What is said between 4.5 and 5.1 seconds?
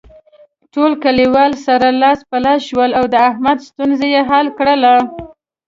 کړله.